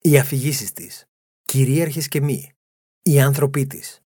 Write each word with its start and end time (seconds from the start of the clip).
οι 0.00 0.18
αφηγήσεις 0.18 0.72
της, 0.72 1.04
κυρίαρχες 1.44 2.08
και 2.08 2.20
μη, 2.20 2.52
οι 3.02 3.20
άνθρωποι 3.20 3.66
της. 3.66 4.00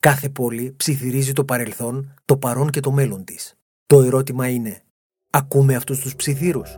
Κάθε 0.00 0.28
πόλη 0.28 0.74
ψιθυρίζει 0.76 1.32
το 1.32 1.44
παρελθόν, 1.44 2.14
το 2.24 2.36
παρόν 2.36 2.70
και 2.70 2.80
το 2.80 2.92
μέλλον 2.92 3.24
της. 3.24 3.54
Το 3.86 4.02
ερώτημα 4.02 4.48
είναι, 4.48 4.82
ακούμε 5.30 5.74
αυτούς 5.74 5.98
τους 5.98 6.16
ψιθύρους; 6.16 6.76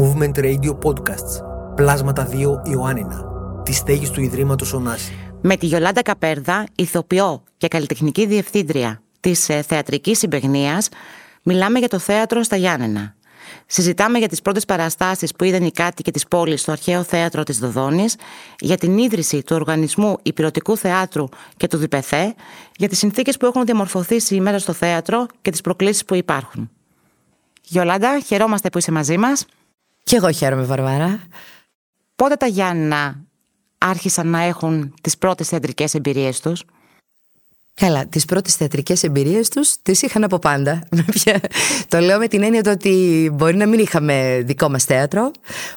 Movement 0.00 0.34
Radio 0.34 0.78
Podcasts, 0.78 1.44
Πλάσματα 1.74 2.28
2 2.30 2.62
Ιωάννινα, 2.64 3.24
τη 3.62 3.72
στέγης 3.72 4.10
του 4.10 4.20
Ιδρύματος 4.20 4.72
Ωνάση. 4.72 5.12
Με 5.40 5.56
τη 5.56 5.66
Γιολάντα 5.66 6.02
Καπέρδα, 6.02 6.66
ηθοποιό 6.76 7.42
και 7.56 7.68
καλλιτεχνική 7.68 8.26
διευθύντρια 8.26 9.02
της 9.20 9.48
ε, 9.48 9.62
θεατρικής 9.62 10.18
συμπεγνίας, 10.18 10.88
μιλάμε 11.42 11.78
για 11.78 11.88
το 11.88 11.98
θέατρο 11.98 12.42
στα 12.42 12.56
Γιάννενα. 12.56 13.16
Συζητάμε 13.66 14.18
για 14.18 14.28
τις 14.28 14.42
πρώτες 14.42 14.64
παραστάσεις 14.64 15.32
που 15.32 15.44
είδαν 15.44 15.62
οι 15.64 15.70
κάτοικοι 15.70 16.10
της 16.10 16.28
πόλης 16.28 16.60
στο 16.60 16.72
αρχαίο 16.72 17.02
θέατρο 17.02 17.42
της 17.42 17.58
Δοδόνης, 17.58 18.16
για 18.58 18.76
την 18.76 18.98
ίδρυση 18.98 19.42
του 19.42 19.56
οργανισμού 19.56 20.18
υπηρετικού 20.22 20.76
θεάτρου 20.76 21.28
και 21.56 21.66
του 21.66 21.76
ΔΙΠΕΘΕ, 21.76 22.34
για 22.76 22.88
τις 22.88 22.98
συνθήκες 22.98 23.36
που 23.36 23.46
έχουν 23.46 23.64
διαμορφωθεί 23.64 24.20
σήμερα 24.20 24.58
στο 24.58 24.72
θέατρο 24.72 25.26
και 25.42 25.50
τις 25.50 25.60
προκλήσεις 25.60 26.04
που 26.04 26.14
υπάρχουν. 26.14 26.70
Γιολάντα, 27.62 28.20
χαιρόμαστε 28.20 28.68
που 28.68 28.78
είσαι 28.78 28.92
μαζί 28.92 29.18
μας. 29.18 29.46
Κι 30.02 30.14
εγώ 30.14 30.30
χαίρομαι, 30.30 30.62
Βαρβάρα. 30.62 31.20
Πότε 32.16 32.34
τα 32.34 32.46
Γιάννενα 32.46 33.20
άρχισαν 33.78 34.28
να 34.28 34.40
έχουν 34.40 34.94
τις 35.00 35.18
πρώτες 35.18 35.48
θεατρικές 35.48 35.94
εμπειρίες 35.94 36.40
τους; 36.40 36.64
Καλά, 37.82 38.06
τις 38.06 38.24
πρώτες 38.24 38.54
θεατρικές 38.54 39.02
εμπειρίες 39.02 39.48
τους 39.48 39.74
τις 39.82 40.02
είχαν 40.02 40.24
από 40.24 40.38
πάντα. 40.38 40.82
το 41.88 41.98
λέω 41.98 42.18
με 42.18 42.28
την 42.28 42.42
έννοια 42.42 42.62
ότι 42.66 43.30
μπορεί 43.34 43.56
να 43.56 43.66
μην 43.66 43.78
είχαμε 43.78 44.42
δικό 44.44 44.68
μας 44.68 44.84
θέατρο, 44.84 45.30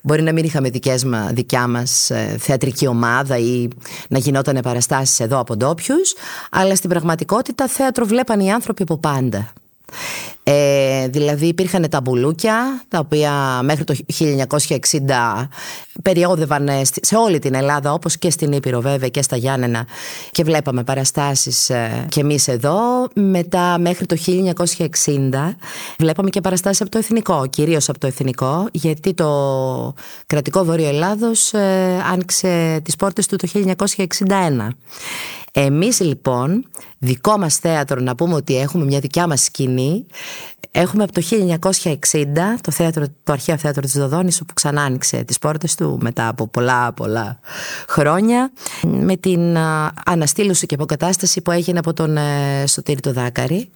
μπορεί 0.04 0.22
να 0.22 0.34
μην 0.34 0.44
είχαμε 0.44 0.70
δικές 0.70 1.04
μα, 1.04 1.30
δικιά 1.34 1.68
μας 1.68 2.10
ε, 2.10 2.36
θεατρική 2.40 2.88
ομάδα 2.88 3.38
ή 3.38 3.68
να 4.10 4.18
γινόταν 4.18 4.60
παραστάσεις 4.64 5.20
εδώ 5.20 5.40
από 5.40 5.56
ντόπιους, 5.56 6.14
αλλά 6.52 6.76
στην 6.76 6.90
πραγματικότητα 6.90 7.68
θέατρο 7.68 8.06
βλέπαν 8.06 8.40
οι 8.40 8.52
άνθρωποι 8.52 8.82
από 8.82 8.98
πάντα. 8.98 9.54
Ε, 10.48 11.08
δηλαδή 11.08 11.46
υπήρχαν 11.46 11.90
τα 11.90 12.02
μπουλούκια 12.02 12.84
τα 12.88 13.00
οποία 13.00 13.62
μέχρι 13.64 13.84
το 13.84 13.96
1960 14.18 15.48
περιόδευαν 16.02 16.70
σε 17.02 17.16
όλη 17.16 17.40
την 17.40 17.54
Ελλάδα 17.54 17.94
όπως 17.94 18.18
και 18.18 18.30
στην 18.30 18.52
Ήπειρο 18.52 18.82
βέβαια 18.82 19.10
και 19.10 19.22
στα 19.22 19.36
Γιάννενα. 19.36 19.88
Και 20.32 20.44
βλέπαμε 20.44 20.84
παραστάσεις 20.84 21.70
ε, 21.70 22.06
και 22.10 22.20
εμείς 22.20 22.48
εδώ. 22.48 22.78
Μετά 23.14 23.78
μέχρι 23.80 24.06
το 24.06 24.18
1960 24.26 25.56
βλέπαμε 25.98 26.30
και 26.30 26.42
παραστάσεις 26.42 26.82
από 26.82 26.90
το 26.90 26.98
Εθνικό 26.98 27.48
κυρίως 27.50 27.90
από 27.90 28.00
το 28.00 28.08
Εθνικό 28.08 28.68
γιατί 28.72 29.14
το 29.14 29.94
κρατικό 30.28 30.64
Βόρειο 30.64 30.88
Ελλάδος 30.88 31.54
ε, 31.54 32.04
άνοιξε 32.12 32.80
τις 32.84 32.96
πόρτες 32.96 33.28
του 33.28 33.36
το 33.36 33.48
1961 34.28 34.68
εμείς 35.58 36.00
λοιπόν, 36.00 36.66
δικό 36.98 37.38
μας 37.38 37.56
θέατρο, 37.56 38.02
να 38.02 38.16
πούμε 38.16 38.34
ότι 38.34 38.58
έχουμε 38.58 38.86
μια 38.86 39.00
δικιά 39.00 39.28
μας 39.28 39.44
σκηνή, 39.44 40.06
έχουμε 40.72 41.04
από 41.04 41.14
το 41.14 41.22
1960 41.62 42.24
το, 42.62 42.72
θέατρο, 42.72 43.06
το 43.24 43.32
αρχαίο 43.32 43.58
θέατρο 43.58 43.82
της 43.82 43.94
Δοδόνης, 43.94 44.42
όπου 44.42 44.54
ξανά 44.54 44.82
άνοιξε 44.82 45.24
τις 45.24 45.40
πόρτες 45.40 45.76
του 45.76 45.98
μετά 46.02 46.28
από 46.28 46.48
πολλά 46.48 46.94
πολλά 46.94 47.40
χρόνια, 47.88 48.52
με 48.82 49.16
την 49.18 49.58
αναστήλωση 50.06 50.66
και 50.66 50.76
αποκατάσταση 50.76 51.42
που 51.42 51.52
έγινε 51.52 51.80
από 51.80 51.94
τον 51.94 52.18
ε, 52.18 52.64
Σωτήρη 52.68 53.00
το 53.00 53.14
Δάκαρη. 53.14 53.70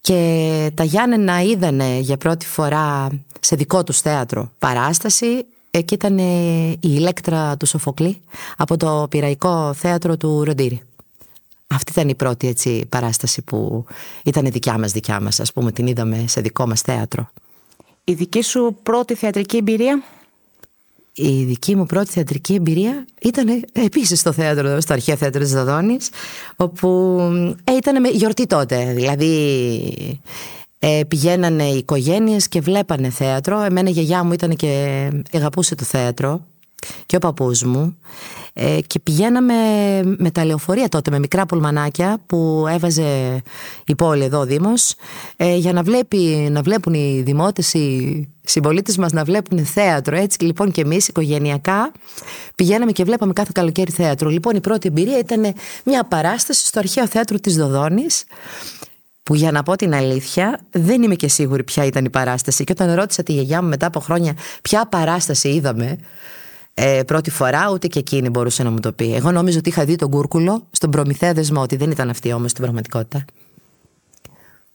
Και 0.00 0.70
τα 0.74 0.84
Γιάννενα 0.84 1.42
είδανε 1.42 1.98
για 1.98 2.16
πρώτη 2.16 2.46
φορά 2.46 3.08
σε 3.40 3.56
δικό 3.56 3.84
τους 3.84 4.00
θέατρο 4.00 4.50
παράσταση 4.58 5.44
Εκεί 5.72 5.94
ήταν 5.94 6.18
η 6.18 6.78
Ηλέκτρα 6.80 7.56
του 7.56 7.66
Σοφοκλή 7.66 8.20
από 8.56 8.76
το 8.76 9.06
πυραϊκό 9.10 9.72
θέατρο 9.74 10.16
του 10.16 10.44
Ροντήρη. 10.44 10.82
Αυτή 11.74 11.92
ήταν 11.92 12.08
η 12.08 12.14
πρώτη 12.14 12.48
έτσι, 12.48 12.86
παράσταση 12.88 13.42
που 13.42 13.84
ήταν 14.24 14.44
δικιά 14.50 14.78
μας 14.78 14.92
δικιά 14.92 15.20
μας, 15.20 15.40
ας 15.40 15.52
πούμε 15.52 15.72
την 15.72 15.86
είδαμε 15.86 16.24
σε 16.28 16.40
δικό 16.40 16.66
μας 16.66 16.80
θέατρο. 16.80 17.30
Η 18.04 18.12
δική 18.12 18.42
σου 18.42 18.76
πρώτη 18.82 19.14
θεατρική 19.14 19.56
εμπειρία; 19.56 20.02
Η 21.12 21.44
δική 21.44 21.76
μου 21.76 21.86
πρώτη 21.86 22.10
θεατρική 22.10 22.54
εμπειρία 22.54 23.06
ήταν 23.22 23.64
επίσης 23.72 24.20
στο 24.20 24.32
θέατρο, 24.32 24.80
στο 24.80 24.92
αρχαίο 24.92 25.16
θέατρο 25.16 25.40
της 25.40 25.52
Δαδόνης, 25.52 26.08
όπου 26.56 27.18
ε, 27.64 27.72
ήταν 27.72 28.00
με 28.00 28.08
γιορτή 28.08 28.46
τότε, 28.46 28.92
δηλαδή 28.92 30.22
ε, 30.78 31.00
πηγαίνανε 31.08 31.64
οι 31.64 31.76
οικογένειες 31.76 32.48
και 32.48 32.60
βλέπανε 32.60 33.10
θέατρο. 33.10 33.60
Εμένα 33.60 33.88
η 33.88 33.92
γιαγιά 33.92 34.24
μου 34.24 34.32
ήταν 34.32 34.56
και 34.56 35.10
αγαπούσε 35.32 35.74
το 35.74 35.84
θέατρο 35.84 36.40
και 37.06 37.16
ο 37.16 37.18
παππούς 37.18 37.62
μου 37.62 37.96
ε, 38.52 38.78
και 38.86 38.98
πηγαίναμε 39.00 39.54
με 40.18 40.30
τα 40.30 40.44
λεωφορεία 40.44 40.88
τότε 40.88 41.10
με 41.10 41.18
μικρά 41.18 41.46
πουλμανάκια 41.46 42.18
που 42.26 42.66
έβαζε 42.68 43.42
η 43.86 43.94
πόλη 43.94 44.24
εδώ 44.24 44.38
ο 44.38 44.44
Δήμος 44.44 44.94
ε, 45.36 45.56
για 45.56 45.72
να, 45.72 45.82
βλέπει, 45.82 46.48
να 46.50 46.62
βλέπουν 46.62 46.94
οι 46.94 47.22
δημότες, 47.24 47.74
οι 47.74 48.28
συμπολίτες 48.44 48.96
μας 48.96 49.12
να 49.12 49.24
βλέπουν 49.24 49.64
θέατρο. 49.64 50.16
Έτσι 50.16 50.44
λοιπόν 50.44 50.70
και 50.70 50.80
εμείς 50.80 51.08
οικογενειακά 51.08 51.92
πηγαίναμε 52.54 52.92
και 52.92 53.04
βλέπαμε 53.04 53.32
κάθε 53.32 53.50
καλοκαίρι 53.54 53.90
θέατρο. 53.90 54.28
Λοιπόν 54.28 54.56
η 54.56 54.60
πρώτη 54.60 54.88
εμπειρία 54.88 55.18
ήταν 55.18 55.54
μια 55.84 56.04
παράσταση 56.04 56.66
στο 56.66 56.78
αρχαίο 56.78 57.06
θέατρο 57.06 57.38
της 57.38 57.56
Δοδόνης 57.56 58.24
που 59.22 59.34
για 59.34 59.52
να 59.52 59.62
πω 59.62 59.76
την 59.76 59.94
αλήθεια 59.94 60.60
δεν 60.70 61.02
είμαι 61.02 61.14
και 61.14 61.28
σίγουρη 61.28 61.64
ποια 61.64 61.84
ήταν 61.84 62.04
η 62.04 62.10
παράσταση. 62.10 62.64
Και 62.64 62.72
όταν 62.72 62.94
ρώτησα 62.94 63.22
τη 63.22 63.32
γιαγιά 63.32 63.62
μου 63.62 63.68
μετά 63.68 63.86
από 63.86 64.00
χρόνια 64.00 64.36
ποια 64.62 64.86
παράσταση 64.86 65.48
είδαμε 65.48 65.98
ε, 66.74 67.02
πρώτη 67.06 67.30
φορά, 67.30 67.70
ούτε 67.70 67.86
και 67.86 67.98
εκείνη 67.98 68.28
μπορούσε 68.28 68.62
να 68.62 68.70
μου 68.70 68.80
το 68.80 68.92
πει. 68.92 69.14
Εγώ 69.14 69.30
νόμιζα 69.30 69.58
ότι 69.58 69.68
είχα 69.68 69.84
δει 69.84 69.96
τον 69.96 70.10
Κούρκουλο 70.10 70.66
στον 70.70 70.90
προμηθέα 70.90 71.32
δεσμό, 71.32 71.60
ότι 71.60 71.76
δεν 71.76 71.90
ήταν 71.90 72.10
αυτή 72.10 72.32
όμως 72.32 72.50
στην 72.50 72.62
πραγματικότητα. 72.62 73.24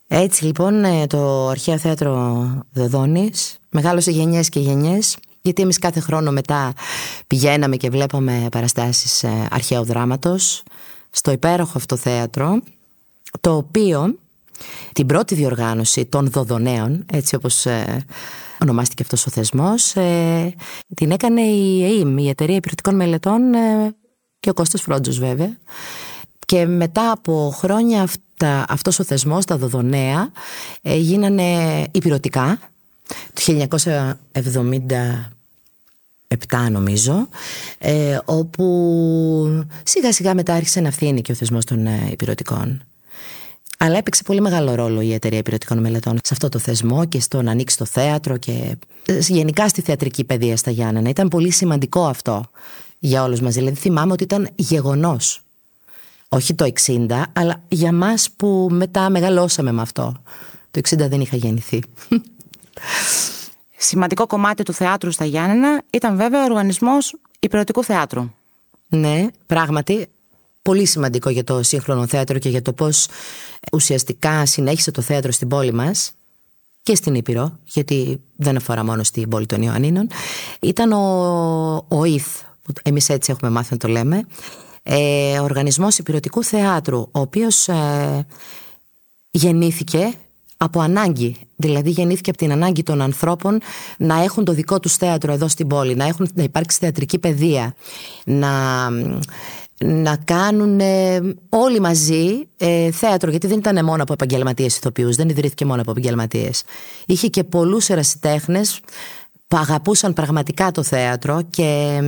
Έτσι 0.07 0.45
λοιπόν 0.45 0.84
ε, 0.84 1.07
το 1.07 1.47
αρχαίο 1.47 1.78
θέατρο 1.78 2.47
Δεδόνη 2.72 3.31
μεγάλωσε 3.69 4.11
γενιές 4.11 4.50
και 4.50 4.59
γενιές, 4.59 5.17
γιατί 5.41 5.61
εμείς 5.61 5.79
κάθε 5.79 6.00
χρόνο 6.00 6.31
μετά 6.31 6.73
πηγαίναμε 7.28 7.75
και 7.75 7.89
βλέπαμε 7.89 8.47
παραστάσεις 8.51 9.23
ε, 9.23 9.47
αρχαίου 9.51 9.84
δράματος 9.84 10.63
στο 11.09 11.31
υπέροχο 11.31 11.72
αυτό 11.75 11.95
θέατρο, 11.95 12.61
το 13.41 13.55
οποίο 13.55 14.16
την 14.94 15.05
πρώτη 15.05 15.35
διοργάνωση 15.35 16.05
των 16.05 16.29
Δοδονέων, 16.29 17.05
έτσι 17.11 17.35
όπως 17.35 17.66
ε, 17.66 18.05
ονομάστηκε 18.61 19.03
αυτός 19.03 19.25
ο 19.25 19.29
θεσμός, 19.29 19.95
ε, 19.95 20.55
την 20.95 21.11
έκανε 21.11 21.41
η 21.41 21.83
ΕΕΜ, 21.83 22.17
η 22.17 22.29
Εταιρεία 22.29 22.55
Υπηρετικών 22.55 22.95
Μελετών 22.95 23.53
ε, 23.53 23.95
και 24.39 24.49
ο 24.49 24.53
Κώστας 24.53 24.81
Φρόντζος 24.81 25.19
βέβαια. 25.19 25.57
Και 26.45 26.66
μετά 26.66 27.11
από 27.11 27.51
χρόνια 27.55 28.01
αυτά, 28.01 28.66
αυτός 28.69 28.99
ο 28.99 29.03
θεσμός, 29.03 29.45
τα 29.45 29.57
Δοδονέα, 29.57 30.31
ε, 30.81 30.95
γίνανε 30.95 31.83
υπηρετικά 31.91 32.59
το 33.07 33.41
1977 36.49 36.69
νομίζω, 36.72 37.28
ε, 37.78 38.17
όπου 38.25 39.66
σιγά 39.84 40.13
σιγά 40.13 40.34
μετά 40.34 40.53
άρχισε 40.53 40.79
να 40.79 40.91
φθήνει 40.91 41.22
και 41.22 41.31
ο 41.31 41.35
θεσμός 41.35 41.66
των 41.66 41.85
ε, 41.85 42.07
υπηρετικών. 42.11 42.84
Αλλά 43.77 43.97
έπαιξε 43.97 44.23
πολύ 44.23 44.41
μεγάλο 44.41 44.75
ρόλο 44.75 45.01
η 45.01 45.13
εταιρεία 45.13 45.37
υπηρετικών 45.37 45.77
μελετών 45.77 46.19
σε 46.23 46.33
αυτό 46.33 46.49
το 46.49 46.59
θεσμό 46.59 47.05
και 47.05 47.19
στο 47.19 47.41
να 47.41 47.51
ανοίξει 47.51 47.77
το 47.77 47.85
θέατρο 47.85 48.37
και 48.37 48.77
ε, 49.05 49.17
γενικά 49.19 49.67
στη 49.67 49.81
θεατρική 49.81 50.23
παιδεία 50.23 50.57
στα 50.57 50.72
Γιάννενα. 50.72 51.09
Ήταν 51.09 51.27
πολύ 51.27 51.51
σημαντικό 51.51 52.05
αυτό 52.05 52.45
για 52.99 53.23
όλους 53.23 53.41
μας. 53.41 53.53
Δηλαδή 53.53 53.75
θυμάμαι 53.75 54.11
ότι 54.11 54.23
ήταν 54.23 54.49
γεγονός. 54.55 55.41
Όχι 56.29 56.53
το 56.53 56.72
60, 56.85 57.23
αλλά 57.33 57.61
για 57.67 57.91
μας 57.91 58.29
που 58.35 58.67
μετά 58.72 59.09
μεγαλώσαμε 59.09 59.72
με 59.72 59.81
αυτό. 59.81 60.21
Το 60.71 60.81
60 60.89 60.97
δεν 60.97 61.21
είχα 61.21 61.37
γεννηθεί. 61.37 61.83
Σημαντικό 63.78 64.28
κομμάτι 64.28 64.63
του 64.63 64.73
θεάτρου 64.73 65.11
στα 65.11 65.25
Γιάννενα 65.25 65.81
ήταν 65.89 66.16
βέβαια 66.16 66.41
ο 66.41 66.43
οργανισμός 66.43 67.16
υπηρετικού 67.39 67.83
θεάτρου. 67.83 68.31
Ναι, 68.87 69.28
πράγματι 69.45 70.07
πολύ 70.66 70.85
σημαντικό 70.85 71.29
για 71.29 71.44
το 71.44 71.64
σύγχρονο 71.64 72.08
θέατρο 72.08 72.40
και 72.40 72.50
για 72.50 72.62
το 72.62 72.73
πώς 72.73 73.08
ουσιαστικά 73.72 74.46
συνέχισε 74.46 74.91
το 74.91 75.02
θέατρο 75.02 75.32
στην 75.32 75.47
πόλη 75.47 75.73
μας 75.73 76.12
και 76.84 76.96
στην 76.96 77.16
Ήπειρο, 77.16 77.59
γιατί 77.64 78.22
δεν 78.35 78.56
αφορά 78.56 78.84
μόνο 78.84 79.03
στην 79.03 79.29
πόλη 79.29 79.46
των 79.46 79.62
Ιωαννίνων, 79.62 80.08
ήταν 80.59 80.91
ο, 80.91 81.85
ο 81.88 82.03
ΙΘ, 82.03 82.26
που 82.64 82.73
εμείς 82.84 83.09
έτσι 83.09 83.32
έχουμε 83.32 83.52
μάθει 83.52 83.67
να 83.72 83.78
το 83.78 83.88
λέμε, 83.88 84.26
ε, 84.84 85.40
οργανισμός 85.40 85.97
υπηρετικού 85.97 86.44
θεάτρου, 86.44 87.00
ο 87.00 87.20
οποίος 87.20 87.67
ε, 87.67 88.26
γεννήθηκε 89.32 90.14
από 90.58 90.79
ανάγκη. 90.79 91.35
Δηλαδή 91.56 91.90
γεννήθηκε 91.90 92.29
από 92.29 92.40
την 92.40 92.52
ανάγκη 92.52 92.84
των 92.84 93.02
ανθρώπων 93.02 93.59
να 93.97 94.23
έχουν 94.23 94.46
το 94.46 94.53
δικό 94.53 94.79
τους 94.79 94.96
θέατρο 94.96 95.32
εδώ 95.32 95.47
στην 95.47 95.67
πόλη, 95.67 95.96
να, 95.96 96.06
έχουν, 96.06 96.29
να 96.34 96.44
υπάρξει 96.44 96.78
θεατρική 96.78 97.20
παιδεία, 97.20 97.76
να, 98.26 98.50
να 99.83 100.16
κάνουν 100.16 100.81
όλοι 101.49 101.79
μαζί 101.79 102.47
ε, 102.57 102.91
θέατρο, 102.91 103.29
γιατί 103.29 103.47
δεν 103.47 103.57
ήταν 103.57 103.85
μόνο 103.85 104.03
από 104.03 104.13
επαγγελματίες 104.13 104.77
ηθοποιούς, 104.77 105.16
δεν 105.16 105.29
ιδρύθηκε 105.29 105.66
μόνο 105.66 105.81
από 105.81 105.91
επαγγελματίες. 105.91 106.63
Είχε 107.05 107.27
και 107.27 107.43
πολλούς 107.43 107.89
ερασιτέχνες 107.89 108.79
που 109.47 109.57
αγαπούσαν 109.57 110.13
πραγματικά 110.13 110.72
το 110.72 110.83
θέατρο 110.83 111.41
και 111.49 111.99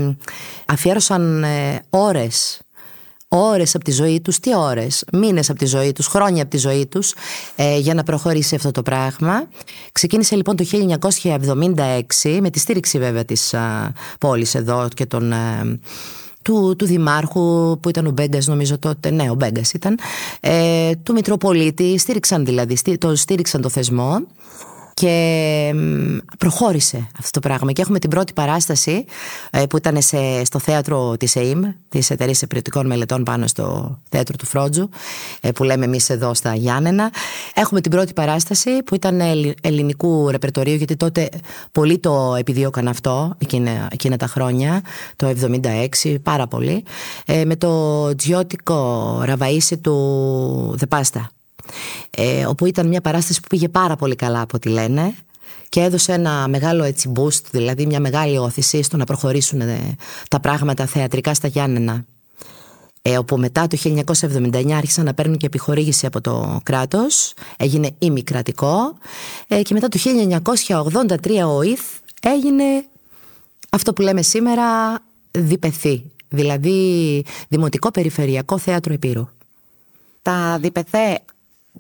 αφιέρωσαν 0.65 1.43
ε, 1.43 1.81
ώρες 1.89 2.61
ώρες 3.27 3.75
από 3.75 3.83
τη 3.83 3.91
ζωή 3.91 4.21
τους, 4.21 4.39
τι 4.39 4.55
ώρες, 4.55 5.03
μήνες 5.11 5.49
από 5.49 5.59
τη 5.59 5.65
ζωή 5.65 5.91
τους, 5.91 6.07
χρόνια 6.07 6.41
από 6.41 6.51
τη 6.51 6.57
ζωή 6.57 6.85
τους 6.85 7.13
ε, 7.55 7.77
για 7.77 7.93
να 7.93 8.03
προχωρήσει 8.03 8.55
αυτό 8.55 8.71
το 8.71 8.83
πράγμα. 8.83 9.47
Ξεκίνησε 9.91 10.35
λοιπόν 10.35 10.55
το 10.55 10.65
1976 12.23 12.39
με 12.41 12.49
τη 12.49 12.59
στήριξη 12.59 12.99
βέβαια 12.99 13.25
της 13.25 13.53
α, 13.53 13.93
πόλης 14.19 14.55
εδώ 14.55 14.87
και 14.93 15.05
των... 15.05 15.31
Ε, 15.31 15.79
του, 16.47 16.75
του 16.77 16.85
Δημάρχου 16.85 17.77
που 17.79 17.89
ήταν 17.89 18.05
ο 18.05 18.11
Μπέγκας 18.11 18.47
νομίζω 18.47 18.77
τότε, 18.77 19.11
ναι 19.11 19.29
ο 19.29 19.33
Μπέγκας 19.33 19.73
ήταν, 19.73 19.99
ε, 20.39 20.91
του 21.03 21.13
Μητροπολίτη, 21.13 21.97
στήριξαν 21.97 22.45
δηλαδή, 22.45 22.97
το 22.97 23.15
στήριξαν 23.15 23.61
το 23.61 23.69
θεσμό 23.69 24.21
και 24.99 25.73
προχώρησε 26.38 27.07
αυτό 27.19 27.39
το 27.39 27.47
πράγμα. 27.47 27.71
Και 27.71 27.81
έχουμε 27.81 27.99
την 27.99 28.09
πρώτη 28.09 28.33
παράσταση 28.33 29.05
ε, 29.49 29.65
που 29.65 29.77
ήταν 29.77 30.01
σε, 30.01 30.45
στο 30.45 30.59
θέατρο 30.59 31.17
της 31.17 31.35
ΕΙΜ, 31.35 31.61
της 31.89 32.09
Εταιρείας 32.09 32.41
Επιρρετικών 32.41 32.85
Μελετών 32.85 33.23
πάνω 33.23 33.47
στο 33.47 33.97
θέατρο 34.09 34.35
του 34.35 34.45
Φρότζου, 34.45 34.89
ε, 35.41 35.51
που 35.51 35.63
λέμε 35.63 35.85
εμείς 35.85 36.09
εδώ 36.09 36.33
στα 36.33 36.55
Γιάννενα. 36.55 37.11
Έχουμε 37.53 37.81
την 37.81 37.91
πρώτη 37.91 38.13
παράσταση 38.13 38.83
που 38.83 38.95
ήταν 38.95 39.21
ελληνικού 39.61 40.29
ρεπερτορίου, 40.29 40.75
γιατί 40.75 40.95
τότε 40.95 41.29
πολλοί 41.71 41.99
το 41.99 42.35
επιδίωκαν 42.38 42.88
αυτό 42.88 43.35
εκείνα, 43.38 43.88
εκείνα 43.91 44.17
τα 44.17 44.27
χρόνια, 44.27 44.81
το 45.15 45.33
76, 46.01 46.15
πάρα 46.23 46.47
πολύ, 46.47 46.83
ε, 47.25 47.45
με 47.45 47.55
το 47.55 48.15
τζιώτικο 48.15 49.21
ραβαΐσι 49.25 49.77
του 49.81 50.73
Δεπάστα 50.77 51.29
ε, 52.09 52.45
όπου 52.45 52.65
ήταν 52.65 52.87
μια 52.87 53.01
παράσταση 53.01 53.41
που 53.41 53.47
πήγε 53.47 53.69
πάρα 53.69 53.95
πολύ 53.95 54.15
καλά 54.15 54.41
από 54.41 54.55
ό,τι 54.55 54.69
λένε 54.69 55.15
και 55.69 55.81
έδωσε 55.81 56.13
ένα 56.13 56.47
μεγάλο 56.47 56.83
έτσι 56.83 57.11
boost, 57.15 57.41
δηλαδή 57.51 57.85
μια 57.85 57.99
μεγάλη 57.99 58.37
όθηση 58.37 58.81
στο 58.81 58.97
να 58.97 59.05
προχωρήσουν 59.05 59.61
ε, 59.61 59.95
τα 60.29 60.39
πράγματα 60.39 60.85
θεατρικά 60.85 61.33
στα 61.33 61.47
Γιάννενα. 61.47 62.05
Ε, 63.01 63.17
όπου 63.17 63.37
μετά 63.37 63.67
το 63.67 63.77
1979 63.83 64.71
άρχισαν 64.71 65.05
να 65.05 65.13
παίρνουν 65.13 65.37
και 65.37 65.45
επιχορήγηση 65.45 66.05
από 66.05 66.21
το 66.21 66.59
κράτος, 66.63 67.33
έγινε 67.57 67.89
ημικρατικό 67.99 68.97
ε, 69.47 69.61
και 69.61 69.73
μετά 69.73 69.87
το 69.87 69.99
1983 71.23 71.57
ο 71.57 71.61
ΙΘ 71.61 71.79
έγινε 72.21 72.63
αυτό 73.69 73.93
που 73.93 74.01
λέμε 74.01 74.21
σήμερα 74.21 74.99
διπεθή, 75.31 76.11
δηλαδή 76.29 77.23
Δημοτικό 77.47 77.91
Περιφερειακό 77.91 78.57
Θέατρο 78.57 78.93
Επίρου. 78.93 79.27
Τα 80.21 80.57
διπεθέ 80.61 81.19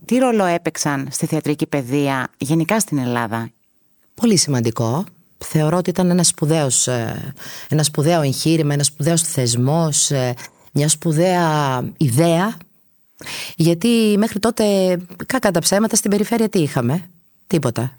τι 0.05 0.17
ρόλο 0.17 0.45
έπαιξαν 0.45 1.07
στη 1.11 1.25
θεατρική 1.25 1.65
παιδεία 1.65 2.27
γενικά 2.37 2.79
στην 2.79 2.97
Ελλάδα; 2.97 3.49
Πολύ 4.21 4.37
σημαντικό. 4.37 5.03
Θεωρώ 5.37 5.77
ότι 5.77 5.89
ήταν 5.89 6.09
ένα, 6.09 6.23
σπουδαίος, 6.23 6.87
ε, 6.87 7.33
ένα 7.69 7.83
σπουδαίο 7.83 8.21
εγχείρημα, 8.21 8.73
ένα 8.73 8.83
σπουδαίος 8.83 9.21
θεσμός, 9.21 10.11
ε, 10.11 10.33
μια 10.71 10.89
σπουδαία 10.89 11.83
ιδέα. 11.97 12.57
Γιατί 13.55 14.15
μέχρι 14.17 14.39
τότε, 14.39 14.97
κακά 15.25 15.51
τα 15.51 15.59
ψέματα, 15.59 15.95
στην 15.95 16.11
περιφέρεια 16.11 16.49
τι 16.49 16.59
είχαμε; 16.59 17.09
Τίποτα. 17.47 17.97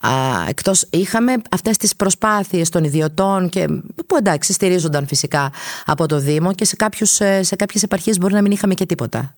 Α, 0.00 0.10
εκτός 0.48 0.86
είχαμε 0.90 1.32
αυτές 1.50 1.76
τις 1.76 1.96
προσπάθειες 1.96 2.68
των 2.68 2.84
ιδιωτών 2.84 3.48
και, 3.48 3.66
που 4.06 4.16
εντάξει 4.16 4.52
στηρίζονταν 4.52 5.06
φυσικά 5.06 5.52
από 5.86 6.06
το 6.06 6.18
Δήμο 6.18 6.52
και 6.52 6.64
σε, 6.64 6.76
κάποιους, 6.76 7.20
ε, 7.20 7.42
σε 7.42 7.56
κάποιες 7.56 7.82
επαρχίες 7.82 8.18
μπορεί 8.18 8.34
να 8.34 8.42
μην 8.42 8.50
είχαμε 8.50 8.74
και 8.74 8.86
τίποτα. 8.86 9.36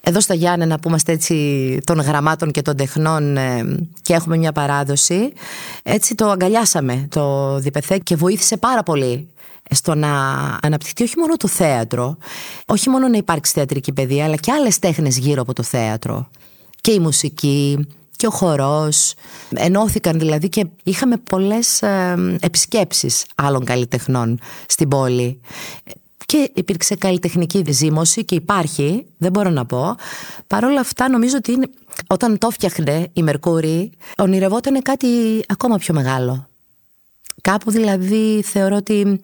Εδώ 0.00 0.20
στα 0.20 0.34
Γιάννενα 0.34 0.78
που 0.78 0.88
είμαστε 0.88 1.12
έτσι 1.12 1.78
των 1.84 2.00
γραμμάτων 2.00 2.50
και 2.50 2.62
των 2.62 2.76
τεχνών 2.76 3.36
ε, 3.36 3.78
και 4.02 4.14
έχουμε 4.14 4.36
μια 4.36 4.52
παράδοση 4.52 5.32
έτσι 5.82 6.14
το 6.14 6.30
αγκαλιάσαμε 6.30 7.06
το 7.10 7.56
διπεθέ 7.58 7.98
και 7.98 8.16
βοήθησε 8.16 8.56
πάρα 8.56 8.82
πολύ 8.82 9.28
στο 9.70 9.94
να 9.94 10.10
αναπτυχθεί 10.62 11.02
όχι 11.02 11.18
μόνο 11.18 11.36
το 11.36 11.48
θέατρο, 11.48 12.16
όχι 12.66 12.88
μόνο 12.90 13.08
να 13.08 13.16
υπάρξει 13.16 13.52
θεατρική 13.52 13.92
παιδεία, 13.92 14.24
αλλά 14.24 14.36
και 14.36 14.52
άλλες 14.52 14.78
τέχνες 14.78 15.18
γύρω 15.18 15.42
από 15.42 15.52
το 15.52 15.62
θέατρο. 15.62 16.30
Και 16.80 16.90
η 16.92 16.98
μουσική, 16.98 17.86
και 18.16 18.26
ο 18.26 18.30
χορός. 18.30 19.14
Ενώθηκαν 19.54 20.18
δηλαδή 20.18 20.48
και 20.48 20.66
είχαμε 20.82 21.16
πολλές 21.16 21.82
ε, 21.82 22.36
επισκέψεις 22.40 23.24
άλλων 23.34 23.64
καλλιτεχνών 23.64 24.38
στην 24.66 24.88
πόλη. 24.88 25.40
Και 26.26 26.50
υπήρξε 26.54 26.94
καλλιτεχνική 26.94 27.64
ζήμωση 27.68 28.24
και 28.24 28.34
υπάρχει, 28.34 29.06
δεν 29.18 29.30
μπορώ 29.30 29.50
να 29.50 29.66
πω. 29.66 29.96
Παρ' 30.46 30.64
όλα 30.64 30.80
αυτά 30.80 31.08
νομίζω 31.08 31.36
ότι 31.36 31.58
όταν 32.06 32.38
το 32.38 32.50
φτιάχνε 32.50 33.08
η 33.12 33.22
Μερκούρη 33.22 33.90
ονειρευόταν 34.16 34.82
κάτι 34.82 35.06
ακόμα 35.48 35.76
πιο 35.76 35.94
μεγάλο. 35.94 36.48
Κάπου 37.40 37.70
δηλαδή 37.70 38.42
θεωρώ 38.44 38.76
ότι 38.76 39.20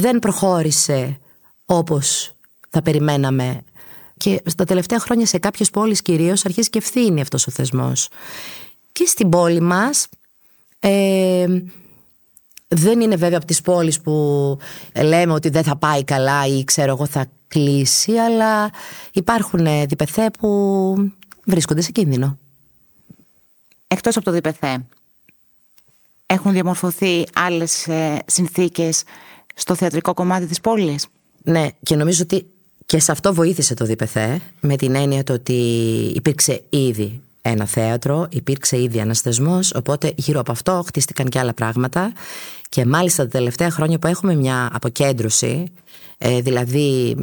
δεν 0.00 0.18
προχώρησε 0.18 1.18
όπως 1.66 2.32
θα 2.70 2.82
περιμέναμε 2.82 3.62
και 4.16 4.42
στα 4.44 4.64
τελευταία 4.64 4.98
χρόνια 5.00 5.26
σε 5.26 5.38
κάποιες 5.38 5.70
πόλεις 5.70 6.02
κυρίως 6.02 6.44
αρχίζει 6.44 6.70
και 6.70 6.78
ευθύνει 6.78 7.20
αυτός 7.20 7.46
ο 7.46 7.50
θεσμός. 7.50 8.08
Και 8.92 9.06
στην 9.06 9.28
πόλη 9.28 9.60
μας 9.60 10.06
ε, 10.80 11.46
δεν 12.68 13.00
είναι 13.00 13.16
βέβαια 13.16 13.36
από 13.36 13.46
τις 13.46 13.60
πόλεις 13.60 14.00
που 14.00 14.58
λέμε 15.02 15.32
ότι 15.32 15.48
δεν 15.48 15.62
θα 15.62 15.76
πάει 15.76 16.04
καλά 16.04 16.46
ή 16.46 16.64
ξέρω 16.64 16.90
εγώ 16.90 17.06
θα 17.06 17.26
κλείσει, 17.48 18.12
αλλά 18.12 18.70
υπάρχουν 19.12 19.66
διπεθέ 19.86 20.30
που 20.38 20.94
βρίσκονται 21.44 21.80
σε 21.80 21.90
κίνδυνο. 21.90 22.38
Εκτός 23.86 24.16
από 24.16 24.24
το 24.24 24.30
διπεθέ, 24.30 24.84
έχουν 26.26 26.52
διαμορφωθεί 26.52 27.26
άλλες 27.34 27.86
ε, 27.86 28.22
συνθήκες 28.26 29.02
στο 29.54 29.74
θεατρικό 29.74 30.14
κομμάτι 30.14 30.46
της 30.46 30.60
πόλης; 30.60 31.06
Ναι, 31.42 31.68
και 31.82 31.96
νομίζω 31.96 32.22
ότι 32.22 32.46
και 32.86 33.00
σε 33.00 33.12
αυτό 33.12 33.34
βοήθησε 33.34 33.74
το 33.74 33.84
ΔΠΘ 33.84 34.16
με 34.60 34.76
την 34.76 34.94
έννοια 34.94 35.24
το 35.24 35.32
ότι 35.32 35.52
υπήρξε 36.14 36.62
ήδη 36.68 37.20
ένα 37.42 37.66
θέατρο, 37.66 38.26
υπήρξε 38.30 38.80
ήδη 38.82 38.98
ένας 38.98 39.20
θεσμός, 39.20 39.72
οπότε 39.74 40.12
γύρω 40.16 40.40
από 40.40 40.52
αυτό 40.52 40.82
χτίστηκαν 40.86 41.28
και 41.28 41.38
άλλα 41.38 41.54
πράγματα. 41.54 42.12
Και 42.68 42.86
μάλιστα 42.86 43.22
τα 43.22 43.28
τελευταία 43.28 43.70
χρόνια 43.70 43.98
που 43.98 44.06
έχουμε 44.06 44.34
μια 44.34 44.70
αποκέντρωση, 44.72 45.72
ε, 46.18 46.40
δηλαδή 46.40 47.16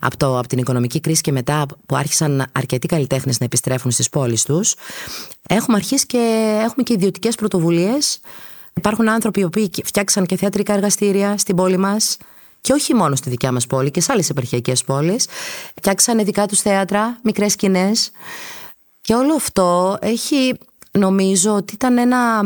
από, 0.00 0.16
το, 0.16 0.38
από 0.38 0.48
την 0.48 0.58
οικονομική 0.58 1.00
κρίση 1.00 1.20
και 1.20 1.32
μετά 1.32 1.66
που 1.86 1.96
άρχισαν 1.96 2.46
αρκετοί 2.52 2.86
καλλιτέχνες 2.86 3.38
να 3.38 3.44
επιστρέφουν 3.44 3.90
στις 3.90 4.08
πόλεις 4.08 4.42
τους, 4.42 4.74
έχουμε 5.48 5.76
αρχίσει 5.76 6.06
και 6.06 6.18
έχουμε 6.62 6.82
και 6.82 6.92
ιδιωτικές 6.92 7.34
πρωτοβουλίες. 7.34 8.20
Υπάρχουν 8.74 9.08
άνθρωποι 9.08 9.40
οι 9.40 9.44
οποίοι 9.44 9.70
φτιάξαν 9.84 10.26
και 10.26 10.36
θεατρικά 10.36 10.72
εργαστήρια 10.72 11.38
στην 11.38 11.56
πόλη 11.56 11.76
μας 11.76 12.16
και 12.60 12.72
όχι 12.72 12.94
μόνο 12.94 13.16
στη 13.16 13.30
δικιά 13.30 13.52
μας 13.52 13.66
πόλη 13.66 13.90
και 13.90 14.00
σε 14.00 14.12
άλλες 14.12 14.30
επαρχιακές 14.30 14.84
πόλεις. 14.84 15.26
Φτιάξανε 15.76 16.22
δικά 16.24 16.46
τους 16.46 16.60
θέατρα, 16.60 17.18
μικρές 17.22 17.52
σκηνές. 17.52 18.10
και 19.00 19.14
όλο 19.14 19.34
αυτό 19.34 19.98
έχει 20.00 20.54
νομίζω 20.90 21.54
ότι 21.54 21.74
ήταν 21.74 21.98
ένα, 21.98 22.42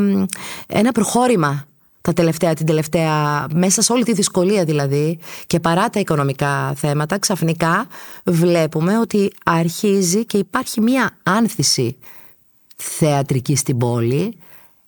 ένα 0.67 0.91
προχώρημα 0.91 1.65
τα 2.01 2.13
τελευταία, 2.13 2.53
την 2.53 2.65
τελευταία, 2.65 3.45
μέσα 3.53 3.81
σε 3.81 3.93
όλη 3.93 4.03
τη 4.03 4.13
δυσκολία 4.13 4.63
δηλαδή. 4.63 5.19
Και 5.47 5.59
παρά 5.59 5.89
τα 5.89 5.99
οικονομικά 5.99 6.73
θέματα 6.75 7.19
ξαφνικά 7.19 7.87
βλέπουμε 8.23 8.99
ότι 8.99 9.31
αρχίζει 9.43 10.25
και 10.25 10.37
υπάρχει 10.37 10.81
μια 10.81 11.17
άνθηση 11.23 11.97
θεατρική 12.75 13.55
στην 13.55 13.77
πόλη 13.77 14.37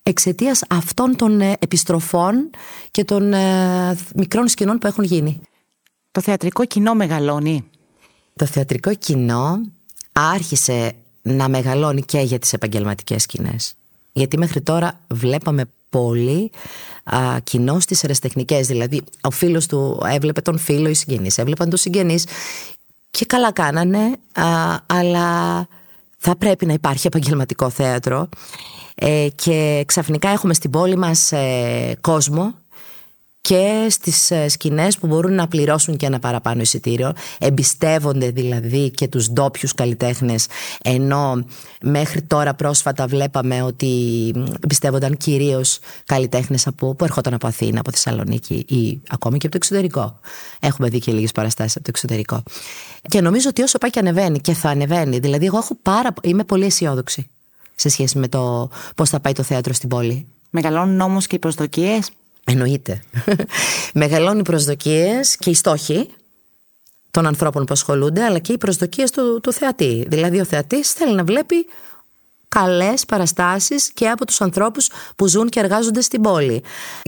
εξαιτίας 0.07 0.63
αυτών 0.69 1.15
των 1.15 1.41
ε, 1.41 1.53
επιστροφών 1.59 2.49
και 2.91 3.03
των 3.03 3.33
ε, 3.33 3.97
μικρών 4.15 4.47
σκηνών 4.47 4.77
που 4.77 4.87
έχουν 4.87 5.03
γίνει. 5.03 5.41
Το 6.11 6.21
θεατρικό 6.21 6.65
κοινό 6.65 6.93
μεγαλώνει. 6.93 7.63
Το 8.35 8.45
θεατρικό 8.45 8.93
κοινό 8.93 9.61
άρχισε 10.11 10.93
να 11.21 11.49
μεγαλώνει 11.49 12.01
και 12.01 12.19
για 12.19 12.39
τις 12.39 12.53
επαγγελματικές 12.53 13.21
σκηνές. 13.21 13.73
Γιατί 14.11 14.37
μέχρι 14.37 14.61
τώρα 14.61 14.99
βλέπαμε 15.07 15.65
πολύ 15.89 16.51
α, 17.03 17.39
κοινό 17.43 17.79
στις 17.79 18.03
εραστεχνικές. 18.03 18.67
Δηλαδή 18.67 19.01
ο 19.21 19.31
φίλος 19.31 19.65
του 19.67 20.01
έβλεπε 20.05 20.41
τον 20.41 20.57
φίλο, 20.57 20.89
οι 20.89 20.93
συγγενείς 20.93 21.37
έβλεπαν 21.37 21.69
τους 21.69 21.81
συγγενείς 21.81 22.25
και 23.11 23.25
καλά 23.25 23.51
κάνανε, 23.51 24.15
α, 24.33 24.77
αλλά 24.85 25.67
θα 26.17 26.35
πρέπει 26.35 26.65
να 26.65 26.73
υπάρχει 26.73 27.07
επαγγελματικό 27.07 27.69
θέατρο. 27.69 28.29
Ε, 28.95 29.27
και 29.35 29.83
ξαφνικά 29.87 30.29
έχουμε 30.29 30.53
στην 30.53 30.69
πόλη 30.69 30.97
μας 30.97 31.31
ε, 31.31 31.97
κόσμο 32.01 32.53
και 33.47 33.87
στις 33.89 34.31
ε, 34.31 34.47
σκηνές 34.47 34.97
που 34.97 35.07
μπορούν 35.07 35.33
να 35.33 35.47
πληρώσουν 35.47 35.97
και 35.97 36.05
ένα 36.05 36.19
παραπάνω 36.19 36.61
εισιτήριο. 36.61 37.13
Εμπιστεύονται 37.39 38.29
δηλαδή 38.29 38.89
και 38.89 39.07
τους 39.07 39.29
ντόπιους 39.29 39.73
καλλιτέχνες 39.73 40.47
ενώ 40.83 41.45
μέχρι 41.81 42.21
τώρα 42.21 42.53
πρόσφατα 42.53 43.07
βλέπαμε 43.07 43.61
ότι 43.61 43.87
εμπιστεύονταν 44.63 45.17
κυρίως 45.17 45.79
καλλιτέχνες 46.05 46.67
από, 46.67 46.95
που 46.95 47.03
έρχονταν 47.03 47.33
από 47.33 47.47
Αθήνα, 47.47 47.79
από 47.79 47.91
Θεσσαλονίκη 47.91 48.53
ή 48.53 49.01
ακόμη 49.07 49.37
και 49.37 49.47
από 49.47 49.59
το 49.59 49.61
εξωτερικό. 49.63 50.19
Έχουμε 50.59 50.89
δει 50.89 50.99
και 50.99 51.11
λίγες 51.11 51.31
παραστάσεις 51.31 51.75
από 51.75 51.83
το 51.83 51.91
εξωτερικό. 51.93 52.43
Και 53.01 53.21
νομίζω 53.21 53.49
ότι 53.49 53.61
όσο 53.61 53.77
πάει 53.77 53.89
και 53.89 53.99
ανεβαίνει 53.99 54.39
και 54.39 54.53
θα 54.53 54.69
ανεβαίνει 54.69 55.19
δηλαδή 55.19 55.45
εγώ 55.45 55.57
έχω 55.57 55.77
πάρα, 55.81 56.13
είμαι 56.21 56.43
πολύ 56.43 56.65
αισιόδοξη 56.65 57.29
σε 57.75 57.89
σχέση 57.89 58.17
με 58.17 58.27
το 58.27 58.69
πώς 58.95 59.09
θα 59.09 59.19
πάει 59.19 59.33
το 59.33 59.43
θέατρο 59.43 59.73
στην 59.73 59.89
πόλη. 59.89 60.27
Μεγαλώνουν 60.49 61.01
όμως 61.01 61.27
και 61.27 61.35
οι 61.35 61.39
προσδοκίες 61.39 62.11
Εννοείται. 62.49 63.01
Μεγαλώνουν 63.93 64.39
οι 64.39 64.43
προσδοκίες 64.43 65.35
και 65.37 65.49
οι 65.49 65.53
στόχοι 65.53 66.09
των 67.11 67.25
ανθρώπων 67.25 67.65
που 67.65 67.73
ασχολούνται, 67.73 68.23
αλλά 68.23 68.39
και 68.39 68.53
οι 68.53 68.57
προσδοκίες 68.57 69.11
του, 69.11 69.39
του 69.43 69.53
θεατή. 69.53 70.05
Δηλαδή, 70.07 70.39
ο 70.39 70.45
θεατής 70.45 70.91
θέλει 70.91 71.15
να 71.15 71.23
βλέπει 71.23 71.65
καλές 72.47 73.05
παραστάσεις 73.05 73.91
και 73.93 74.09
από 74.09 74.25
τους 74.25 74.41
ανθρώπους 74.41 74.89
που 75.15 75.27
ζουν 75.27 75.49
και 75.49 75.59
εργάζονται 75.59 76.01
στην 76.01 76.21
πόλη. 76.21 76.63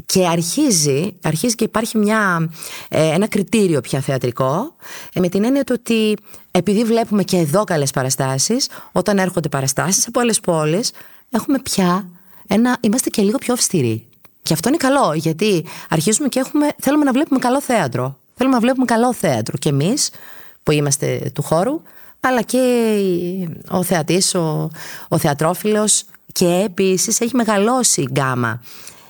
Και 0.06 0.28
αρχίζει, 0.28 1.14
αρχίζει 1.24 1.56
και 1.56 1.64
υπάρχει 1.64 1.98
μια, 1.98 2.50
ε, 2.90 3.14
ένα 3.14 3.28
κριτήριο 3.28 3.82
πια 3.82 4.00
θεατρικό 4.00 4.76
ε, 5.14 5.20
με 5.20 5.30
την 5.30 5.44
έννοια 5.44 5.64
του 5.64 5.76
ότι 5.80 6.18
επειδή 6.52 6.84
βλέπουμε 6.84 7.24
και 7.24 7.38
εδώ 7.38 7.64
καλές 7.64 7.92
παραστάσεις, 7.92 8.68
όταν 8.92 9.18
έρχονται 9.18 9.50
παραστάσεις 9.50 10.08
από 10.08 10.20
άλλες 10.20 10.40
πόλεις, 10.40 10.92
έχουμε 11.30 11.60
πια 11.60 12.10
ένα, 12.48 12.78
είμαστε 12.82 13.10
και 13.10 13.22
λίγο 13.22 13.38
πιο 13.38 13.54
αυστηροί. 13.54 14.09
Και 14.42 14.54
αυτό 14.54 14.68
είναι 14.68 14.78
καλό, 14.78 15.14
γιατί 15.14 15.66
αρχίζουμε 15.90 16.28
και 16.28 16.40
έχουμε, 16.40 16.68
θέλουμε 16.80 17.04
να 17.04 17.12
βλέπουμε 17.12 17.40
καλό 17.40 17.62
θέατρο. 17.62 18.18
Θέλουμε 18.36 18.56
να 18.56 18.62
βλέπουμε 18.62 18.86
καλό 18.86 19.14
θέατρο. 19.14 19.58
Και 19.58 19.70
εμείς 19.70 20.10
που 20.64 20.72
είμαστε 20.72 21.32
του 21.34 21.42
χώρου, 21.42 21.82
αλλά 22.20 22.42
και 22.42 22.60
ο 23.70 23.84
θεατής, 23.84 24.36
ο, 24.36 24.70
ο 25.08 25.18
θεατρόφιλος 25.18 26.04
και 26.32 26.62
επίσης 26.66 27.20
έχει 27.20 27.36
μεγαλώσει 27.36 28.02
η 28.02 28.08
γκάμα, 28.12 28.62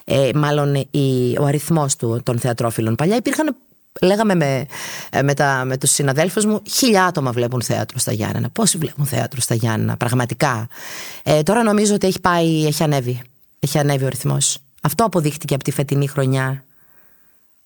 ε, 0.04 0.30
μάλλον 0.36 0.76
η, 0.76 1.38
ο 1.40 1.46
αριθμός 1.46 1.96
του 1.96 2.22
των 2.24 2.40
θεατρόφιλων. 2.40 2.96
Παλιά 2.96 3.16
υπήρχαν, 3.16 3.56
λέγαμε 4.02 4.36
με, 4.36 4.66
ε, 5.10 5.22
με, 5.22 5.34
τα, 5.34 5.64
με 5.66 5.78
τους 5.78 5.92
συναδέλφους 5.92 6.46
μου, 6.46 6.62
χιλιά 6.70 7.06
άτομα 7.06 7.32
βλέπουν 7.32 7.62
θέατρο 7.62 8.00
στα 8.00 8.12
Γιάννενα. 8.12 8.50
Πόσοι 8.50 8.78
βλέπουν 8.78 9.06
θέατρο 9.06 9.42
στα 9.42 9.56
Γιάννενα, 9.56 9.98
πραγματικά. 9.98 10.68
Ε, 11.24 11.44
τώρα 11.44 11.64
νομίζω 11.64 11.94
ότι 11.94 12.08
έχει 12.08 12.20
πάει, 12.20 12.66
έχει 12.66 12.84
ανέβει. 12.84 13.22
Έχει 13.60 13.78
ανέβει 13.78 14.04
ο 14.04 14.08
αριθμός. 14.08 14.58
Αυτό 14.82 15.04
αποδείχτηκε 15.04 15.54
από 15.54 15.64
τη 15.64 15.72
φετινή 15.72 16.08
χρονιά. 16.08 16.64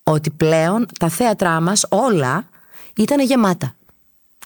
Ότι 0.04 0.30
πλέον 0.30 0.86
τα 1.00 1.10
θέατρά 1.10 1.62
μας 1.62 1.86
όλα 1.90 2.48
ήταν 2.96 3.20
γεμάτα. 3.20 3.76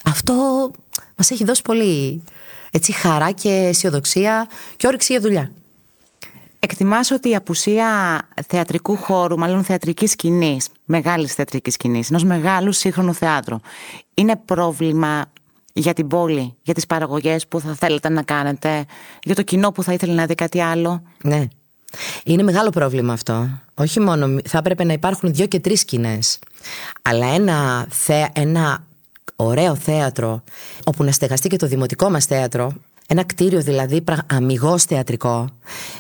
Αυτό 0.04 0.72
μας 1.16 1.32
έχει 1.32 1.44
δώσει 1.44 1.62
πολύ 1.62 2.24
έτσι, 2.72 2.92
χαρά 2.92 3.32
και 3.32 3.50
αισιοδοξία 3.50 4.48
και 4.76 4.88
όρεξη 4.88 5.12
για 5.12 5.22
δουλειά. 5.22 5.52
Εκτιμάς 6.60 7.12
ότι 7.12 7.30
η 7.30 7.36
απουσία 7.36 8.22
θεατρικού 8.48 8.96
χώρου, 8.96 9.38
μάλλον 9.38 9.64
θεατρικής 9.64 10.12
σκηνής, 10.12 10.68
μεγάλης 10.86 11.34
θεατρικής 11.34 11.74
σκηνής, 11.74 12.10
ενός 12.10 12.24
μεγάλου 12.24 12.72
σύγχρονου 12.72 13.14
θεάτρου, 13.14 13.60
είναι 14.14 14.36
πρόβλημα 14.46 15.26
για 15.74 15.94
την 15.94 16.08
πόλη, 16.08 16.56
για 16.62 16.74
τις 16.74 16.86
παραγωγές 16.86 17.48
που 17.48 17.60
θα 17.60 17.74
θέλετε 17.74 18.10
να 18.10 18.24
κάνετε, 18.24 18.86
για 19.24 19.36
το 19.36 19.42
κοινό 19.42 19.72
που 19.72 19.84
θα 19.84 19.94
ήθελε 19.94 20.14
να 20.14 20.26
δει 20.26 20.36
κάτι 20.36 20.62
άλλο; 20.62 21.04
Ναι, 21.24 21.48
είναι 22.24 22.44
μεγάλο 22.44 22.70
πρόβλημα 22.70 23.14
αυτό. 23.14 23.50
Όχι 23.74 24.00
μόνο, 24.00 24.40
θα 24.48 24.58
έπρεπε 24.58 24.84
να 24.84 24.94
υπάρχουν 24.94 25.34
δύο 25.34 25.46
και 25.46 25.60
τρεις 25.60 25.80
σκηνές. 25.80 26.40
Αλλά 27.02 27.28
ένα, 27.28 27.88
ένα 28.34 28.84
ωραίο 29.36 29.76
θέατρο, 29.76 30.44
όπου 30.84 31.04
να 31.04 31.12
στεγαστεί 31.12 31.50
και 31.50 31.56
το 31.58 31.68
δημοτικό 31.68 32.10
μας 32.10 32.26
θέατρο, 32.26 32.74
ένα 33.08 33.24
κτίριο 33.24 33.62
δηλαδή 33.62 34.04
αμυγός 34.28 34.84
θεατρικό, 34.84 35.50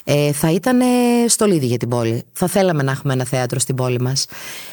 ε, 0.03 0.32
θα 0.32 0.51
ήταν 0.51 0.79
στολίδι 1.27 1.65
για 1.65 1.77
την 1.77 1.89
πόλη. 1.89 2.24
Θα 2.34 2.48
θέλαμε 2.48 2.84
να 2.84 2.91
έχουμε 2.91 3.13
ένα 3.13 3.25
θέατρο 3.25 3.60
στην 3.60 3.75
πόλη 3.75 4.00
μας. 4.00 4.25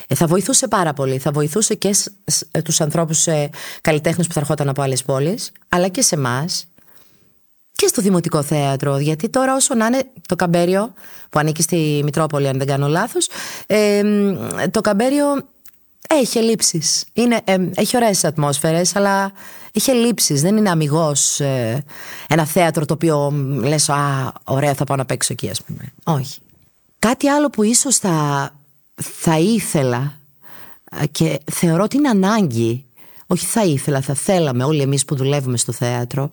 Ε, 0.07 0.15
θα 0.15 0.27
βοηθούσε 0.27 0.69
πάρα 0.69 0.93
πολύ. 0.93 1.19
Θα 1.19 1.31
βοηθούσε 1.31 1.75
και 1.75 1.97
ε, 2.51 2.63
τους 2.63 2.81
ανθρώπους 2.81 3.27
ε, 3.27 3.51
καλλιτέχνες 3.81 4.27
που 4.27 4.33
θα 4.33 4.41
ερχόταν 4.41 4.69
από 4.69 4.83
άλλες 4.83 5.03
πόλεις, 5.03 5.53
αλλά 5.69 5.89
και 5.89 6.03
σε 6.03 6.15
εμάς 6.15 6.67
και 7.77 7.87
στο 7.87 8.03
Δημοτικό 8.03 8.43
Θέατρο. 8.43 8.99
Γιατί 8.99 9.29
τώρα, 9.29 9.55
όσο 9.55 9.75
να 9.75 9.87
είναι 9.87 10.03
το 10.29 10.37
Καμπέριο, 10.37 10.93
που 11.31 11.39
ανήκει 11.39 11.63
στη 11.63 12.01
Μητρόπολη, 12.05 12.49
αν 12.49 12.59
δεν 12.59 12.67
κάνω 12.67 12.89
λάθος, 12.89 13.29
ε, 13.67 14.03
το 14.71 14.81
Καμπέριο 14.81 15.27
έχει 16.09 16.39
ελλείψεις. 16.39 17.05
Ε, 17.45 17.57
έχει 17.75 17.97
ωραίες 17.97 18.25
ατμόσφαιρες, 18.25 18.97
αλλά 18.97 19.33
έχει 19.73 19.91
ελλείψεις. 19.91 20.41
Δεν 20.43 20.57
είναι 20.57 20.71
αμυγός 20.71 21.41
ε, 21.41 21.85
ένα 22.29 22.47
θέατρο 22.47 22.85
το 22.85 22.95
οποίο 22.95 23.31
λες, 23.63 23.89
Α, 23.89 24.33
ωραία, 24.45 24.75
θα 24.75 24.85
πάω 24.85 24.97
να 24.97 25.05
παίξω 25.05 25.33
εκεί, 25.33 25.51
ας 25.51 25.63
πούμε. 25.63 25.93
Όχι. 26.05 26.39
Κάτι 26.99 27.29
άλλο 27.29 27.51
που 27.51 27.63
ίσως 27.63 27.97
θα, 27.97 28.51
θα 28.95 29.39
ήθελα 29.39 30.19
ε, 31.01 31.07
και 31.07 31.41
θεωρώ 31.53 31.83
ότι 31.83 31.97
είναι 31.97 32.09
ανάγκη, 32.09 32.85
όχι 33.27 33.47
θα 33.47 33.65
ήθελα, 33.65 34.01
θα 34.01 34.15
θέλαμε 34.15 34.65
όλοι 34.65 34.81
εμείς 34.81 35.05
που 35.05 35.15
δουλεύουμε 35.15 35.57
στο 35.57 35.73
θέατρο, 35.73 36.31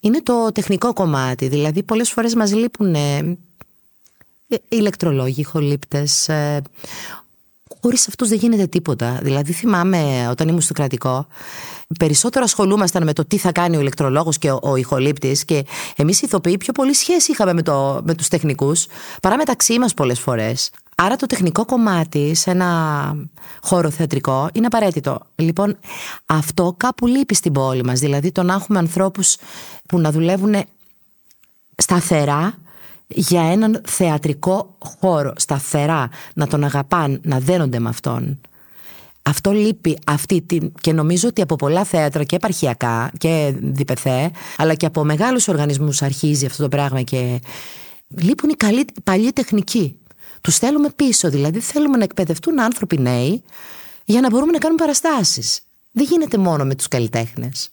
είναι 0.00 0.22
το 0.22 0.52
τεχνικό 0.52 0.92
κομμάτι. 0.92 1.48
Δηλαδή 1.48 1.82
πολλές 1.82 2.10
φορές 2.10 2.34
μας 2.34 2.54
λείπουν 2.54 2.94
ε, 2.94 3.36
ηλεκτρολόγοι, 4.68 5.44
χολύπτες. 5.44 6.28
Ε, 6.28 6.62
χωρίς 7.82 8.08
αυτούς 8.08 8.28
δεν 8.28 8.38
γίνεται 8.38 8.66
τίποτα. 8.66 9.18
Δηλαδή 9.22 9.52
θυμάμαι 9.52 10.28
όταν 10.30 10.48
ήμουν 10.48 10.60
στο 10.60 10.72
κρατικό 10.72 11.26
περισσότερο 11.98 12.44
ασχολούμασταν 12.44 13.04
με 13.04 13.12
το 13.12 13.24
τι 13.24 13.38
θα 13.38 13.52
κάνει 13.52 13.76
ο 13.76 13.80
ηλεκτρολόγος 13.80 14.38
και 14.38 14.50
ο, 14.50 14.58
ο 14.62 14.76
ηχολήπτης 14.76 15.44
και 15.44 15.64
εμείς 15.96 16.20
οι 16.20 16.22
ηθοποιοί 16.26 16.56
πιο 16.56 16.72
πολύ 16.72 16.94
σχέση 16.94 17.30
είχαμε 17.30 17.52
με, 17.52 17.62
το, 17.62 18.00
με 18.04 18.14
τους 18.14 18.28
τεχνικούς 18.28 18.86
παρά 19.22 19.36
μεταξύ 19.36 19.78
μας 19.78 19.94
πολλές 19.94 20.20
φορές. 20.20 20.70
Άρα 21.02 21.16
το 21.16 21.26
τεχνικό 21.26 21.64
κομμάτι 21.64 22.34
σε 22.34 22.50
ένα 22.50 23.16
χώρο 23.62 23.90
θεατρικό 23.90 24.48
είναι 24.52 24.66
απαραίτητο. 24.66 25.20
Λοιπόν, 25.34 25.78
αυτό 26.26 26.74
κάπου 26.76 27.06
λείπει 27.06 27.34
στην 27.34 27.52
πόλη 27.52 27.84
μας. 27.84 28.00
Δηλαδή 28.00 28.32
το 28.32 28.42
να 28.42 28.54
έχουμε 28.54 28.78
ανθρώπους 28.78 29.36
που 29.88 29.98
να 29.98 30.10
δουλεύουν 30.10 30.54
σταθερά 31.76 32.54
για 33.06 33.42
έναν 33.42 33.80
θεατρικό 33.86 34.76
χώρο, 34.78 35.32
σταθερά, 35.36 36.08
να 36.34 36.46
τον 36.46 36.64
αγαπάν, 36.64 37.20
να 37.24 37.38
δένονται 37.38 37.78
με 37.78 37.88
αυτόν. 37.88 38.40
Αυτό 39.22 39.52
λείπει 39.52 39.98
αυτή 40.06 40.42
την, 40.42 40.72
και 40.80 40.92
νομίζω 40.92 41.28
ότι 41.28 41.42
από 41.42 41.56
πολλά 41.56 41.84
θέατρα 41.84 42.24
και 42.24 42.36
επαρχιακά 42.36 43.10
και 43.18 43.54
διπεθέ, 43.58 44.30
αλλά 44.56 44.74
και 44.74 44.86
από 44.86 45.04
μεγάλους 45.04 45.48
οργανισμούς 45.48 46.02
αρχίζει 46.02 46.46
αυτό 46.46 46.62
το 46.62 46.68
πράγμα 46.68 47.02
και 47.02 47.40
λείπουν 48.08 48.50
οι 48.50 48.54
καλοί, 48.54 48.84
παλιοί 49.04 49.32
τεχνικοί. 49.32 49.99
Τους 50.40 50.58
θέλουμε 50.58 50.90
πίσω, 50.96 51.30
δηλαδή 51.30 51.60
θέλουμε 51.60 51.96
να 51.96 52.04
εκπαιδευτούν 52.04 52.60
άνθρωποι 52.60 52.98
νέοι 52.98 53.42
για 54.04 54.20
να 54.20 54.30
μπορούμε 54.30 54.52
να 54.52 54.58
κάνουμε 54.58 54.80
παραστάσεις. 54.80 55.60
Δεν 55.92 56.04
γίνεται 56.04 56.38
μόνο 56.38 56.64
με 56.64 56.74
τους 56.74 56.88
καλλιτέχνες. 56.88 57.70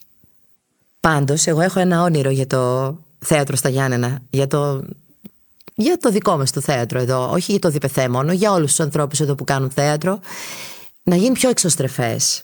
Πάντως, 0.99 1.47
εγώ 1.47 1.61
έχω 1.61 1.79
ένα 1.79 2.01
όνειρο 2.01 2.29
για 2.29 2.47
το 2.47 2.95
θέατρο 3.19 3.55
στα 3.55 3.69
Γιάννενα, 3.69 4.21
για 4.29 4.47
το, 4.47 4.83
για 5.75 5.97
το 5.97 6.09
δικό 6.09 6.37
μας 6.37 6.51
το 6.51 6.61
θέατρο 6.61 6.99
εδώ, 6.99 7.31
όχι 7.31 7.51
για 7.51 7.59
το 7.59 7.69
διπεθέ 7.69 8.09
μόνο, 8.09 8.31
για 8.31 8.51
όλους 8.51 8.69
τους 8.69 8.79
ανθρώπους 8.79 9.19
εδώ 9.19 9.35
που 9.35 9.43
κάνουν 9.43 9.69
θέατρο, 9.69 10.19
να 11.03 11.15
γίνει 11.15 11.33
πιο 11.33 11.49
εξωστρεφές. 11.49 12.43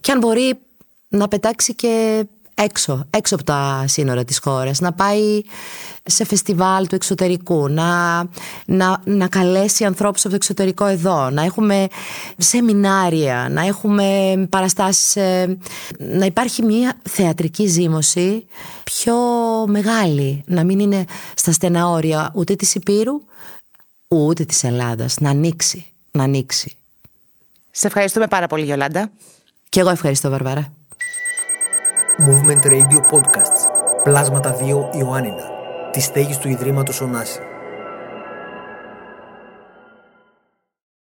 Και 0.00 0.12
αν 0.12 0.18
μπορεί 0.18 0.58
να 1.08 1.28
πετάξει 1.28 1.74
και 1.74 2.24
έξω, 2.54 3.04
έξω 3.10 3.34
από 3.34 3.44
τα 3.44 3.84
σύνορα 3.86 4.24
της 4.24 4.38
χώρας, 4.38 4.80
να 4.80 4.92
πάει 4.92 5.42
σε 6.04 6.24
φεστιβάλ 6.24 6.86
του 6.86 6.94
εξωτερικού, 6.94 7.68
να, 7.68 8.18
να, 8.64 9.00
να 9.04 9.28
καλέσει 9.28 9.84
ανθρώπους 9.84 10.20
από 10.20 10.28
το 10.28 10.34
εξωτερικό 10.34 10.86
εδώ, 10.86 11.30
να 11.30 11.42
έχουμε 11.42 11.86
σεμινάρια, 12.36 13.48
να 13.50 13.66
έχουμε 13.66 14.34
παραστάσεις, 14.50 15.16
ε, 15.16 15.58
να 15.98 16.24
υπάρχει 16.24 16.62
μια 16.62 16.96
θεατρική 17.02 17.66
ζήμωση 17.66 18.46
πιο 18.84 19.16
μεγάλη, 19.66 20.42
να 20.46 20.64
μην 20.64 20.78
είναι 20.78 21.04
στα 21.34 21.52
στενά 21.52 21.88
όρια 21.88 22.30
ούτε 22.34 22.54
της 22.54 22.74
Υπήρου, 22.74 23.20
ούτε 24.08 24.44
της 24.44 24.64
Ελλάδας, 24.64 25.16
να 25.20 25.30
ανοίξει, 25.30 25.86
να 26.10 26.22
ανοίξει. 26.22 26.76
Σε 27.70 27.86
ευχαριστούμε 27.86 28.26
πάρα 28.26 28.46
πολύ 28.46 28.64
Γιολάντα. 28.64 29.10
Και 29.68 29.80
εγώ 29.80 29.90
ευχαριστώ 29.90 30.30
Βαρβάρα. 30.30 30.72
Movement 32.18 32.64
Radio 32.64 33.00
Podcasts. 33.10 33.70
Πλάσματα 34.04 34.56
2 34.92 34.96
Ιωάννινα. 34.98 35.42
Τη 35.90 36.00
στέγη 36.00 36.36
του 36.36 36.48
Ιδρύματος 36.48 37.00
Ωνάση. 37.00 37.40